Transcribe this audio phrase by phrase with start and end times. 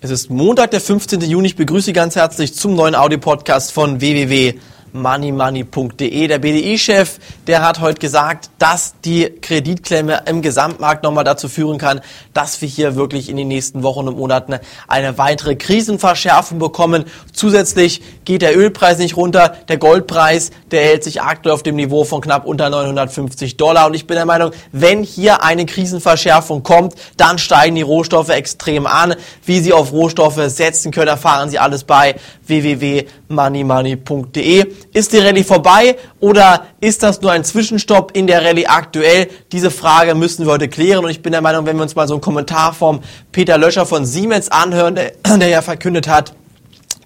[0.00, 1.22] Es ist Montag, der 15.
[1.22, 1.48] Juni.
[1.48, 4.54] Ich begrüße Sie ganz herzlich zum neuen Audio-Podcast von www
[4.96, 6.26] moneymoney.de.
[6.28, 12.00] Der BDI-Chef, der hat heute gesagt, dass die Kreditklemme im Gesamtmarkt nochmal dazu führen kann,
[12.34, 17.04] dass wir hier wirklich in den nächsten Wochen und Monaten eine weitere Krisenverschärfung bekommen.
[17.32, 22.04] Zusätzlich geht der Ölpreis nicht runter, der Goldpreis, der hält sich aktuell auf dem Niveau
[22.04, 23.86] von knapp unter 950 Dollar.
[23.86, 28.86] Und ich bin der Meinung, wenn hier eine Krisenverschärfung kommt, dann steigen die Rohstoffe extrem
[28.86, 29.14] an.
[29.44, 32.16] Wie Sie auf Rohstoffe setzen können, erfahren Sie alles bei
[32.48, 34.72] www.moneymoney.de.
[34.92, 39.28] Ist die Rallye vorbei oder ist das nur ein Zwischenstopp in der Rallye aktuell?
[39.52, 42.08] Diese Frage müssen wir heute klären und ich bin der Meinung, wenn wir uns mal
[42.08, 43.00] so einen Kommentar vom
[43.32, 46.34] Peter Löscher von Siemens anhören, der, der ja verkündet hat,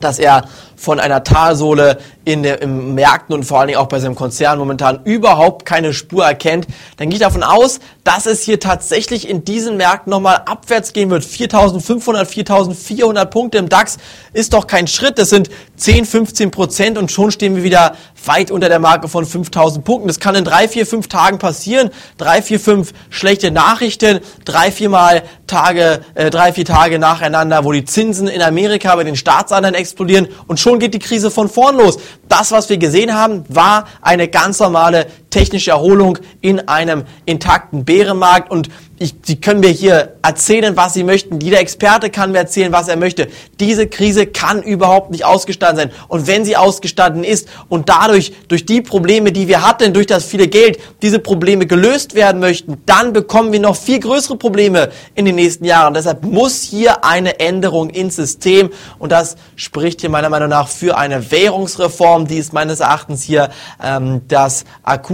[0.00, 0.48] dass er
[0.80, 4.58] von einer Talsohle in der, im Märkten und vor allen Dingen auch bei seinem Konzern
[4.58, 6.66] momentan überhaupt keine Spur erkennt,
[6.96, 11.10] dann gehe ich davon aus, dass es hier tatsächlich in diesen Märkten nochmal abwärts gehen
[11.10, 11.22] wird.
[11.22, 13.98] 4.500, 4.400 Punkte im DAX
[14.32, 15.18] ist doch kein Schritt.
[15.18, 19.26] Das sind 10, 15 Prozent und schon stehen wir wieder weit unter der Marke von
[19.26, 20.08] 5.000 Punkten.
[20.08, 21.90] Das kann in drei, vier, fünf Tagen passieren.
[22.16, 27.72] Drei, vier, fünf schlechte Nachrichten, drei, vier Mal Tage, äh, drei, vier Tage nacheinander, wo
[27.72, 31.48] die Zinsen in Amerika bei den Staatsanleihen explodieren und schon schon geht die Krise von
[31.48, 31.98] vorn los.
[32.28, 38.50] Das, was wir gesehen haben, war eine ganz normale technische Erholung in einem intakten Bärenmarkt
[38.50, 38.68] und
[39.02, 41.40] ich, Sie können mir hier erzählen, was Sie möchten.
[41.40, 43.28] Jeder Experte kann mir erzählen, was er möchte.
[43.58, 45.96] Diese Krise kann überhaupt nicht ausgestanden sein.
[46.08, 50.26] Und wenn sie ausgestanden ist und dadurch, durch die Probleme, die wir hatten, durch das
[50.26, 55.24] viele Geld, diese Probleme gelöst werden möchten, dann bekommen wir noch viel größere Probleme in
[55.24, 55.94] den nächsten Jahren.
[55.94, 60.98] Deshalb muss hier eine Änderung ins System und das spricht hier meiner Meinung nach für
[60.98, 62.26] eine Währungsreform.
[62.26, 63.48] Die ist meines Erachtens hier
[63.82, 64.66] ähm, das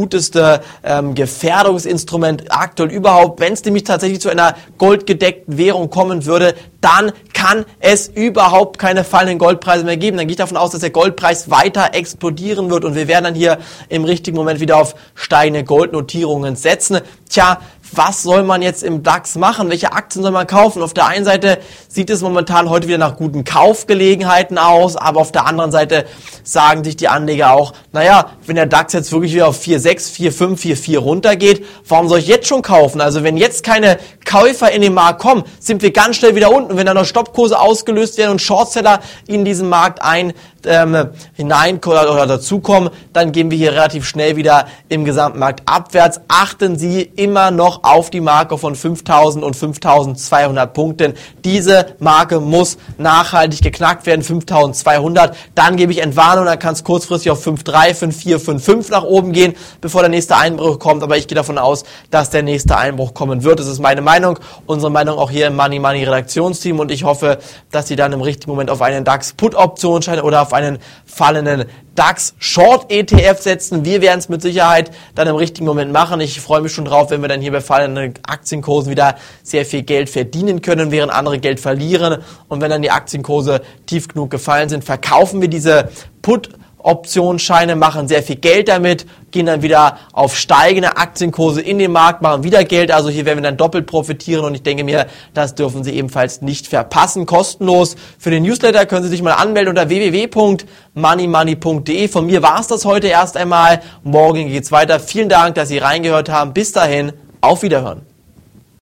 [0.06, 3.40] akuteste ähm, Gefährdungsinstrument aktuell überhaupt.
[3.40, 9.03] Wenn es nämlich tatsächlich zu einer goldgedeckten Währung kommen würde, dann kann es überhaupt keine
[9.03, 10.16] fallenden Goldpreise mehr geben.
[10.16, 13.34] Dann gehe ich davon aus, dass der Goldpreis weiter explodieren wird und wir werden dann
[13.34, 13.58] hier
[13.88, 17.00] im richtigen Moment wieder auf steigende Goldnotierungen setzen.
[17.28, 17.60] Tja,
[17.92, 19.70] was soll man jetzt im DAX machen?
[19.70, 20.82] Welche Aktien soll man kaufen?
[20.82, 21.58] Auf der einen Seite
[21.88, 26.06] sieht es momentan heute wieder nach guten Kaufgelegenheiten aus, aber auf der anderen Seite
[26.42, 30.76] sagen sich die Anleger auch, naja, wenn der DAX jetzt wirklich wieder auf 4,6, 4,5,
[30.76, 33.00] 4,4 runtergeht, warum soll ich jetzt schon kaufen?
[33.00, 36.76] Also wenn jetzt keine Käufer in den Markt kommen, sind wir ganz schnell wieder unten.
[36.76, 40.32] Wenn da noch Stoppkurse ausgelöst werden und Shortseller in diesen Markt ein
[40.66, 46.21] ähm, hinein oder, dazukommen, dann gehen wir hier relativ schnell wieder im Gesamtmarkt abwärts.
[46.28, 51.15] Achten Sie immer noch auf die Marke von 5000 und 5200 Punkten.
[51.44, 55.37] Diese Marke muss nachhaltig geknackt werden, 5200.
[55.55, 59.55] Dann gebe ich Entwarnung, dann kann es kurzfristig auf 5,3, 5,4, 5,5 nach oben gehen,
[59.81, 61.03] bevor der nächste Einbruch kommt.
[61.03, 63.60] Aber ich gehe davon aus, dass der nächste Einbruch kommen wird.
[63.60, 67.38] Das ist meine Meinung, unsere Meinung auch hier im Money Money Redaktionsteam und ich hoffe,
[67.71, 71.65] dass Sie dann im richtigen Moment auf einen DAX Put Option oder auf einen fallenden
[71.94, 73.84] DAX Short ETF setzen.
[73.84, 76.21] Wir werden es mit Sicherheit dann im richtigen Moment machen.
[76.21, 79.83] Ich freue mich schon drauf, wenn wir dann hier bei fallenden Aktienkursen wieder sehr viel
[79.83, 82.22] Geld verdienen können, während andere Geld verlieren.
[82.49, 85.89] Und wenn dann die Aktienkurse tief genug gefallen sind, verkaufen wir diese
[86.22, 86.50] Put
[86.86, 92.22] Optionsscheine, machen sehr viel Geld damit, gehen dann wieder auf steigende Aktienkurse in den Markt,
[92.22, 92.92] machen wieder Geld.
[92.92, 96.42] Also hier werden wir dann doppelt profitieren und ich denke mir, das dürfen Sie ebenfalls
[96.42, 97.26] nicht verpassen.
[97.26, 102.06] Kostenlos für den Newsletter können Sie sich mal anmelden unter www.moneymoney.de.
[102.06, 103.82] Von mir war es das heute erst einmal.
[104.04, 105.00] Morgen geht's weiter.
[105.00, 106.52] Vielen Dank, dass Sie reingehört haben.
[106.52, 108.06] Bis dahin, auf Wiederhören.